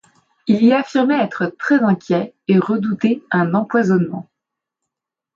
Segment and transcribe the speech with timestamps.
[0.47, 4.31] Il y affirmait être très inquiet et redouter un empoisonnement.